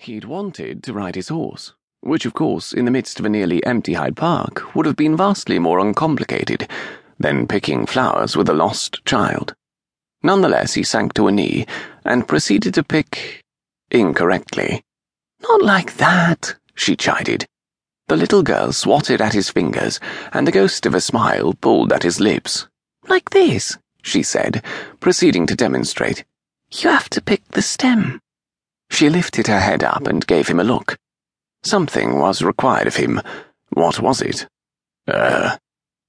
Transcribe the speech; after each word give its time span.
He'd 0.00 0.24
wanted 0.24 0.84
to 0.84 0.92
ride 0.92 1.16
his 1.16 1.28
horse, 1.28 1.74
which, 2.00 2.24
of 2.24 2.32
course, 2.32 2.72
in 2.72 2.84
the 2.84 2.90
midst 2.90 3.18
of 3.18 3.26
a 3.26 3.28
nearly 3.28 3.64
empty 3.66 3.94
Hyde 3.94 4.16
Park, 4.16 4.74
would 4.74 4.86
have 4.86 4.94
been 4.94 5.16
vastly 5.16 5.58
more 5.58 5.80
uncomplicated 5.80 6.68
than 7.18 7.48
picking 7.48 7.84
flowers 7.84 8.36
with 8.36 8.48
a 8.48 8.54
lost 8.54 9.04
child. 9.04 9.56
Nonetheless, 10.22 10.74
he 10.74 10.84
sank 10.84 11.14
to 11.14 11.26
a 11.26 11.32
knee 11.32 11.66
and 12.04 12.28
proceeded 12.28 12.74
to 12.74 12.84
pick 12.84 13.42
incorrectly. 13.90 14.82
Not 15.42 15.62
like 15.62 15.96
that, 15.96 16.54
she 16.76 16.94
chided. 16.94 17.46
The 18.06 18.16
little 18.16 18.44
girl 18.44 18.72
swatted 18.72 19.20
at 19.20 19.32
his 19.32 19.50
fingers, 19.50 19.98
and 20.32 20.46
the 20.46 20.52
ghost 20.52 20.86
of 20.86 20.94
a 20.94 21.00
smile 21.00 21.54
pulled 21.54 21.92
at 21.92 22.04
his 22.04 22.20
lips. 22.20 22.68
Like 23.08 23.30
this, 23.30 23.76
she 24.02 24.22
said, 24.22 24.62
proceeding 25.00 25.46
to 25.48 25.56
demonstrate. 25.56 26.24
You 26.70 26.88
have 26.90 27.10
to 27.10 27.20
pick 27.20 27.46
the 27.48 27.62
stem. 27.62 28.20
She 28.98 29.08
lifted 29.08 29.46
her 29.46 29.60
head 29.60 29.84
up 29.84 30.08
and 30.08 30.26
gave 30.26 30.48
him 30.48 30.58
a 30.58 30.64
look. 30.64 30.98
Something 31.62 32.18
was 32.18 32.42
required 32.42 32.88
of 32.88 32.96
him. 32.96 33.22
What 33.68 34.00
was 34.00 34.20
it? 34.20 34.48
Uh, 35.06 35.56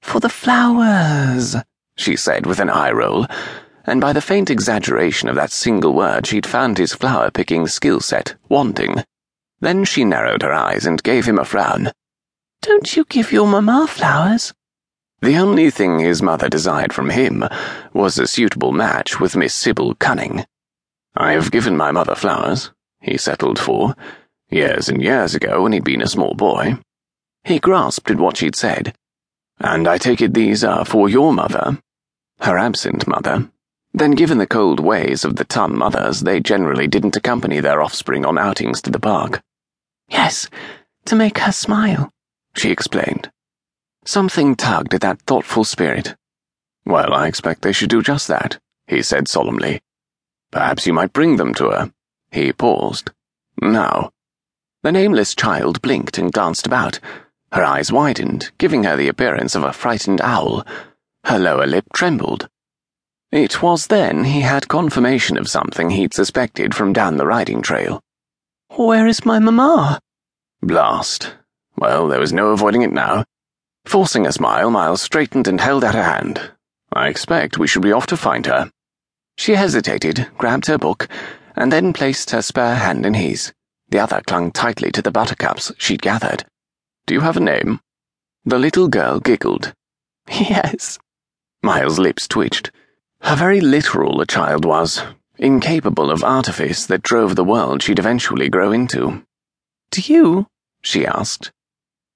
for 0.00 0.20
the 0.20 0.30
flowers, 0.30 1.54
she 1.98 2.16
said 2.16 2.46
with 2.46 2.60
an 2.60 2.70
eye 2.70 2.90
roll, 2.90 3.26
and 3.84 4.00
by 4.00 4.14
the 4.14 4.22
faint 4.22 4.48
exaggeration 4.48 5.28
of 5.28 5.34
that 5.34 5.50
single 5.50 5.92
word, 5.92 6.26
she'd 6.26 6.46
found 6.46 6.78
his 6.78 6.94
flower 6.94 7.30
picking 7.30 7.66
skill 7.66 8.00
set 8.00 8.36
wanting. 8.48 9.04
Then 9.60 9.84
she 9.84 10.02
narrowed 10.02 10.40
her 10.40 10.54
eyes 10.54 10.86
and 10.86 11.02
gave 11.02 11.26
him 11.26 11.38
a 11.38 11.44
frown. 11.44 11.92
Don't 12.62 12.96
you 12.96 13.04
give 13.04 13.32
your 13.32 13.46
mamma 13.46 13.86
flowers? 13.86 14.54
The 15.20 15.36
only 15.36 15.68
thing 15.68 15.98
his 15.98 16.22
mother 16.22 16.48
desired 16.48 16.94
from 16.94 17.10
him 17.10 17.44
was 17.92 18.18
a 18.18 18.26
suitable 18.26 18.72
match 18.72 19.20
with 19.20 19.36
Miss 19.36 19.54
Sybil 19.54 19.94
Cunning. 19.96 20.46
I 21.14 21.32
have 21.32 21.50
given 21.50 21.76
my 21.76 21.90
mother 21.90 22.14
flowers, 22.14 22.70
he 23.00 23.16
settled 23.16 23.58
for, 23.58 23.94
years 24.50 24.88
and 24.88 25.02
years 25.02 25.34
ago 25.34 25.62
when 25.62 25.72
he'd 25.72 25.84
been 25.84 26.02
a 26.02 26.08
small 26.08 26.34
boy. 26.34 26.78
He 27.44 27.58
grasped 27.58 28.10
at 28.10 28.18
what 28.18 28.36
she'd 28.36 28.56
said. 28.56 28.94
And 29.58 29.88
I 29.88 29.98
take 29.98 30.20
it 30.20 30.34
these 30.34 30.62
are 30.62 30.84
for 30.84 31.08
your 31.08 31.32
mother, 31.32 31.78
her 32.40 32.58
absent 32.58 33.06
mother. 33.06 33.50
Then, 33.92 34.12
given 34.12 34.38
the 34.38 34.46
cold 34.46 34.80
ways 34.80 35.24
of 35.24 35.36
the 35.36 35.44
ton 35.44 35.76
mothers, 35.76 36.20
they 36.20 36.40
generally 36.40 36.86
didn't 36.86 37.16
accompany 37.16 37.60
their 37.60 37.82
offspring 37.82 38.24
on 38.24 38.38
outings 38.38 38.82
to 38.82 38.90
the 38.90 39.00
park. 39.00 39.42
Yes, 40.08 40.48
to 41.06 41.16
make 41.16 41.38
her 41.38 41.52
smile, 41.52 42.10
she 42.54 42.70
explained. 42.70 43.30
Something 44.04 44.56
tugged 44.56 44.94
at 44.94 45.00
that 45.00 45.22
thoughtful 45.22 45.64
spirit. 45.64 46.14
Well, 46.84 47.12
I 47.12 47.26
expect 47.26 47.62
they 47.62 47.72
should 47.72 47.90
do 47.90 48.02
just 48.02 48.28
that, 48.28 48.58
he 48.86 49.02
said 49.02 49.28
solemnly. 49.28 49.80
Perhaps 50.50 50.86
you 50.86 50.92
might 50.92 51.12
bring 51.12 51.36
them 51.36 51.52
to 51.54 51.70
her. 51.70 51.92
He 52.30 52.52
paused. 52.52 53.10
Now. 53.60 54.10
The 54.82 54.92
nameless 54.92 55.34
child 55.34 55.82
blinked 55.82 56.18
and 56.18 56.32
glanced 56.32 56.66
about. 56.66 57.00
Her 57.52 57.64
eyes 57.64 57.90
widened, 57.90 58.50
giving 58.58 58.84
her 58.84 58.96
the 58.96 59.08
appearance 59.08 59.54
of 59.54 59.64
a 59.64 59.72
frightened 59.72 60.20
owl. 60.20 60.66
Her 61.24 61.38
lower 61.38 61.66
lip 61.66 61.86
trembled. 61.92 62.48
It 63.32 63.62
was 63.62 63.88
then 63.88 64.24
he 64.24 64.40
had 64.40 64.68
confirmation 64.68 65.36
of 65.36 65.48
something 65.48 65.90
he'd 65.90 66.14
suspected 66.14 66.74
from 66.74 66.92
down 66.92 67.16
the 67.16 67.26
riding 67.26 67.60
trail. 67.60 68.00
Where 68.76 69.06
is 69.06 69.24
my 69.24 69.38
mamma? 69.38 70.00
Blast. 70.62 71.34
Well, 71.76 72.08
there 72.08 72.20
was 72.20 72.32
no 72.32 72.48
avoiding 72.48 72.82
it 72.82 72.92
now. 72.92 73.24
Forcing 73.84 74.26
a 74.26 74.32
smile, 74.32 74.70
Miles 74.70 75.02
straightened 75.02 75.48
and 75.48 75.60
held 75.60 75.84
out 75.84 75.94
a 75.94 76.02
hand. 76.02 76.52
I 76.92 77.08
expect 77.08 77.58
we 77.58 77.66
should 77.66 77.82
be 77.82 77.92
off 77.92 78.06
to 78.06 78.16
find 78.16 78.46
her. 78.46 78.70
She 79.36 79.54
hesitated, 79.54 80.28
grabbed 80.36 80.66
her 80.66 80.78
book, 80.78 81.08
and 81.58 81.72
then 81.72 81.92
placed 81.92 82.30
her 82.30 82.40
spare 82.40 82.76
hand 82.76 83.04
in 83.04 83.14
his. 83.14 83.52
The 83.88 83.98
other 83.98 84.22
clung 84.26 84.52
tightly 84.52 84.92
to 84.92 85.02
the 85.02 85.10
buttercups 85.10 85.72
she'd 85.76 86.00
gathered. 86.00 86.44
Do 87.06 87.14
you 87.14 87.20
have 87.20 87.36
a 87.36 87.40
name? 87.40 87.80
The 88.44 88.58
little 88.58 88.88
girl 88.88 89.18
giggled. 89.18 89.74
Yes. 90.30 90.98
Miles' 91.62 91.98
lips 91.98 92.28
twitched. 92.28 92.70
How 93.22 93.34
very 93.34 93.60
literal 93.60 94.18
the 94.18 94.26
child 94.26 94.64
was, 94.64 95.02
incapable 95.36 96.10
of 96.10 96.22
artifice 96.22 96.86
that 96.86 97.02
drove 97.02 97.34
the 97.34 97.44
world 97.44 97.82
she'd 97.82 97.98
eventually 97.98 98.48
grow 98.48 98.70
into. 98.70 99.24
Do 99.90 100.00
you? 100.02 100.46
she 100.82 101.04
asked. 101.04 101.50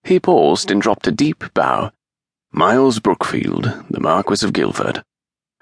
He 0.05 0.21
paused 0.21 0.71
and 0.71 0.81
dropped 0.81 1.09
a 1.09 1.13
deep 1.13 1.43
bow. 1.55 1.91
Miles 2.53 3.01
Brookfield, 3.01 3.85
the 3.91 4.01
Marquess 4.01 4.43
of 4.43 4.53
Guilford. 4.53 5.03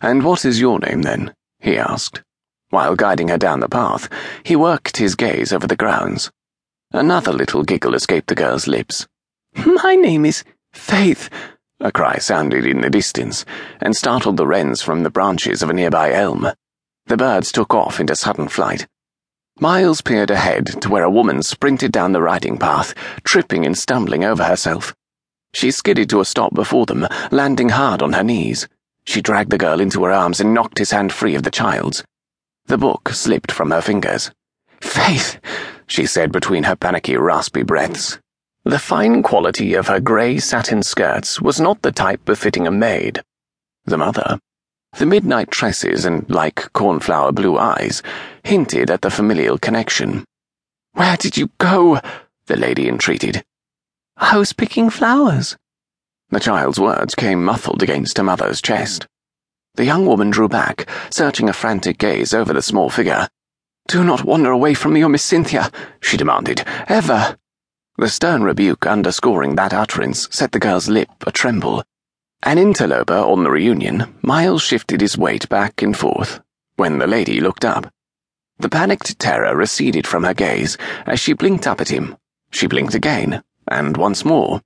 And 0.01 0.23
what 0.23 0.45
is 0.45 0.61
your 0.61 0.81
name, 0.81 1.03
then? 1.03 1.35
he 1.61 1.79
asked. 1.79 2.23
While 2.71 2.95
guiding 2.95 3.29
her 3.29 3.39
down 3.39 3.61
the 3.61 3.69
path, 3.69 4.09
he 4.45 4.55
worked 4.55 4.97
his 4.97 5.17
gaze 5.17 5.53
over 5.53 5.67
the 5.67 5.77
grounds. 5.77 6.31
Another 6.93 7.33
little 7.33 7.65
giggle 7.65 7.95
escaped 7.95 8.29
the 8.29 8.35
girl's 8.35 8.69
lips. 8.69 9.09
My 9.55 9.97
name 9.97 10.25
is 10.25 10.45
Faith, 10.73 11.29
a 11.81 11.91
cry 11.91 12.19
sounded 12.19 12.65
in 12.65 12.81
the 12.81 12.89
distance 12.89 13.45
and 13.81 13.97
startled 13.97 14.37
the 14.37 14.47
wrens 14.47 14.83
from 14.83 15.03
the 15.03 15.11
branches 15.11 15.63
of 15.63 15.71
a 15.71 15.73
nearby 15.73 16.13
elm. 16.13 16.47
The 17.07 17.17
birds 17.17 17.51
took 17.51 17.75
off 17.75 17.99
into 17.99 18.15
sudden 18.15 18.47
flight. 18.47 18.87
Miles 19.59 20.01
peered 20.01 20.31
ahead 20.31 20.81
to 20.81 20.89
where 20.89 21.03
a 21.03 21.11
woman 21.11 21.43
sprinted 21.43 21.91
down 21.91 22.13
the 22.13 22.23
riding 22.23 22.57
path, 22.57 22.95
tripping 23.25 23.67
and 23.67 23.77
stumbling 23.77 24.25
over 24.25 24.45
herself. 24.45 24.95
She 25.53 25.73
skidded 25.73 26.09
to 26.11 26.21
a 26.21 26.25
stop 26.25 26.55
before 26.55 26.87
them, 26.87 27.09
landing 27.33 27.71
hard 27.71 28.01
on 28.01 28.13
her 28.13 28.23
knees. 28.23 28.69
She 29.05 29.21
dragged 29.21 29.51
the 29.51 29.59
girl 29.59 29.81
into 29.81 30.05
her 30.05 30.13
arms 30.13 30.39
and 30.39 30.55
knocked 30.55 30.79
his 30.79 30.93
hand 30.93 31.13
free 31.13 31.35
of 31.35 31.43
the 31.43 31.51
child's. 31.51 32.05
The 32.67 32.79
book 32.79 33.11
slipped 33.11 33.53
from 33.53 33.71
her 33.71 33.81
fingers. 33.81 34.31
Faith, 34.81 35.41
she 35.87 36.07
said 36.07 36.33
between 36.33 36.65
her 36.65 36.77
panicky, 36.77 37.17
raspy 37.17 37.63
breaths. 37.63 38.19
The 38.65 38.79
fine 38.79 39.23
quality 39.23 39.75
of 39.75 39.89
her 39.89 40.01
grey 40.01 40.39
satin 40.39 40.83
skirts 40.83 41.41
was 41.41 41.61
not 41.61 41.83
the 41.83 41.93
type 41.93 42.25
befitting 42.25 42.67
a 42.67 42.71
maid. 42.71 43.23
The 43.87 43.97
mother, 43.97 44.39
the 44.99 45.07
midnight 45.07 45.51
tresses 45.51 46.05
and 46.05 46.29
like 46.29 46.73
cornflower 46.73 47.33
blue 47.33 47.57
eyes, 47.57 48.03
hinted 48.45 48.91
at 48.91 49.03
the 49.03 49.11
familial 49.11 49.57
connection. 49.57 50.25
Where 50.93 51.17
did 51.17 51.37
you 51.37 51.51
go? 51.59 52.01
the 52.47 52.57
lady 52.57 52.89
entreated. 52.89 53.45
I 54.17 54.37
was 54.37 54.53
picking 54.53 54.91
flowers. 54.91 55.57
The 56.31 56.41
child's 56.41 56.81
words 56.81 57.15
came 57.15 57.45
muffled 57.45 57.83
against 57.83 58.19
her 58.19 58.25
mother's 58.25 58.61
chest. 58.61 59.07
The 59.81 59.87
young 59.87 60.05
woman 60.05 60.29
drew 60.29 60.47
back, 60.47 60.87
searching 61.09 61.49
a 61.49 61.55
frantic 61.55 61.97
gaze 61.97 62.35
over 62.35 62.53
the 62.53 62.61
small 62.61 62.91
figure. 62.91 63.27
Do 63.89 64.05
not 64.05 64.25
wander 64.25 64.51
away 64.51 64.75
from 64.75 64.93
me, 64.93 65.03
or 65.03 65.09
Miss 65.09 65.25
Cynthia, 65.25 65.71
she 66.03 66.19
demanded. 66.19 66.63
Ever. 66.87 67.39
The 67.97 68.11
stern 68.11 68.43
rebuke 68.43 68.87
underscoring 68.87 69.55
that 69.55 69.73
utterance 69.73 70.29
set 70.31 70.53
the 70.53 70.59
girl's 70.59 70.91
lip 70.91 71.09
a 71.27 71.33
tremble. 71.33 71.83
An 72.43 72.59
interloper 72.59 73.15
on 73.15 73.43
the 73.43 73.51
reunion, 73.51 74.19
Miles 74.21 74.61
shifted 74.61 75.01
his 75.01 75.17
weight 75.17 75.49
back 75.49 75.81
and 75.81 75.97
forth 75.97 76.43
when 76.77 76.99
the 76.99 77.07
lady 77.07 77.41
looked 77.41 77.65
up. 77.65 77.91
The 78.59 78.69
panicked 78.69 79.19
terror 79.19 79.57
receded 79.57 80.07
from 80.07 80.25
her 80.25 80.35
gaze 80.35 80.77
as 81.07 81.21
she 81.21 81.33
blinked 81.33 81.67
up 81.67 81.81
at 81.81 81.89
him. 81.89 82.19
She 82.51 82.67
blinked 82.67 82.95
again, 82.95 83.43
and 83.67 83.97
once 83.97 84.27
more. 84.27 84.61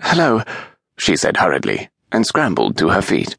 Hello 0.00 0.44
she 0.96 1.16
said 1.16 1.38
hurriedly, 1.38 1.90
and 2.12 2.24
scrambled 2.24 2.78
to 2.78 2.90
her 2.90 3.02
feet. 3.02 3.36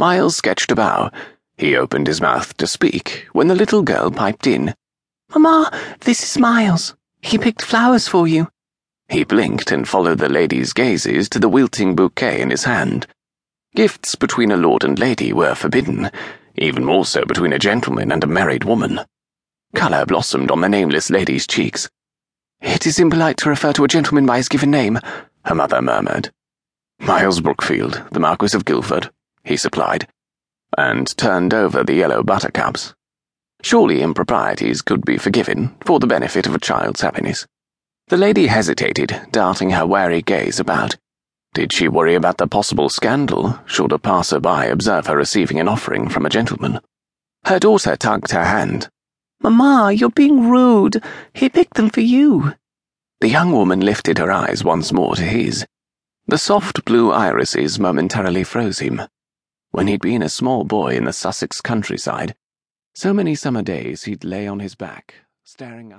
Miles 0.00 0.34
sketched 0.34 0.70
a 0.70 0.74
bow. 0.74 1.10
He 1.58 1.76
opened 1.76 2.06
his 2.06 2.22
mouth 2.22 2.56
to 2.56 2.66
speak 2.66 3.26
when 3.34 3.48
the 3.48 3.54
little 3.54 3.82
girl 3.82 4.10
piped 4.10 4.46
in. 4.46 4.74
Mamma, 5.28 5.70
this 6.00 6.22
is 6.22 6.38
Miles. 6.38 6.96
He 7.20 7.36
picked 7.36 7.60
flowers 7.60 8.08
for 8.08 8.26
you. 8.26 8.48
He 9.10 9.24
blinked 9.24 9.70
and 9.70 9.86
followed 9.86 10.16
the 10.16 10.30
lady's 10.30 10.72
gazes 10.72 11.28
to 11.28 11.38
the 11.38 11.50
wilting 11.50 11.94
bouquet 11.94 12.40
in 12.40 12.48
his 12.48 12.64
hand. 12.64 13.08
Gifts 13.74 14.14
between 14.14 14.50
a 14.50 14.56
lord 14.56 14.84
and 14.84 14.98
lady 14.98 15.34
were 15.34 15.54
forbidden, 15.54 16.10
even 16.56 16.82
more 16.82 17.04
so 17.04 17.26
between 17.26 17.52
a 17.52 17.58
gentleman 17.58 18.10
and 18.10 18.24
a 18.24 18.26
married 18.26 18.64
woman. 18.64 19.00
Colour 19.74 20.06
blossomed 20.06 20.50
on 20.50 20.62
the 20.62 20.68
nameless 20.70 21.10
lady's 21.10 21.46
cheeks. 21.46 21.90
It 22.62 22.86
is 22.86 22.98
impolite 22.98 23.36
to 23.36 23.50
refer 23.50 23.74
to 23.74 23.84
a 23.84 23.88
gentleman 23.88 24.24
by 24.24 24.38
his 24.38 24.48
given 24.48 24.70
name, 24.70 24.98
her 25.44 25.54
mother 25.54 25.82
murmured. 25.82 26.30
Miles 27.00 27.42
Brookfield, 27.42 28.02
the 28.12 28.20
Marquess 28.20 28.54
of 28.54 28.64
Guilford, 28.64 29.10
he 29.44 29.56
supplied, 29.56 30.06
and 30.76 31.16
turned 31.16 31.52
over 31.52 31.82
the 31.82 31.94
yellow 31.94 32.22
buttercups. 32.22 32.94
Surely 33.62 34.00
improprieties 34.00 34.82
could 34.82 35.04
be 35.04 35.18
forgiven 35.18 35.76
for 35.84 35.98
the 35.98 36.06
benefit 36.06 36.46
of 36.46 36.54
a 36.54 36.60
child's 36.60 37.02
happiness. 37.02 37.46
The 38.08 38.16
lady 38.16 38.46
hesitated, 38.46 39.28
darting 39.30 39.70
her 39.70 39.86
wary 39.86 40.22
gaze 40.22 40.58
about. 40.58 40.96
Did 41.52 41.72
she 41.72 41.88
worry 41.88 42.14
about 42.14 42.38
the 42.38 42.46
possible 42.46 42.88
scandal 42.88 43.58
should 43.66 43.92
a 43.92 43.98
passer-by 43.98 44.66
observe 44.66 45.06
her 45.06 45.16
receiving 45.16 45.60
an 45.60 45.68
offering 45.68 46.08
from 46.08 46.24
a 46.24 46.30
gentleman? 46.30 46.80
Her 47.44 47.58
daughter 47.58 47.96
tugged 47.96 48.30
her 48.30 48.44
hand. 48.44 48.88
Mamma, 49.42 49.92
you're 49.92 50.10
being 50.10 50.48
rude. 50.48 51.02
He 51.34 51.48
picked 51.48 51.74
them 51.74 51.90
for 51.90 52.02
you. 52.02 52.54
The 53.20 53.28
young 53.28 53.52
woman 53.52 53.80
lifted 53.80 54.18
her 54.18 54.30
eyes 54.30 54.62
once 54.64 54.92
more 54.92 55.16
to 55.16 55.22
his. 55.22 55.66
The 56.26 56.38
soft 56.38 56.84
blue 56.84 57.10
irises 57.10 57.78
momentarily 57.78 58.44
froze 58.44 58.78
him. 58.78 59.02
When 59.72 59.86
he'd 59.86 60.00
been 60.00 60.22
a 60.22 60.28
small 60.28 60.64
boy 60.64 60.96
in 60.96 61.04
the 61.04 61.12
Sussex 61.12 61.60
countryside, 61.60 62.34
so 62.92 63.14
many 63.14 63.36
summer 63.36 63.62
days 63.62 64.02
he'd 64.02 64.24
lay 64.24 64.48
on 64.48 64.58
his 64.58 64.74
back, 64.74 65.14
staring 65.44 65.92
up. 65.92 65.98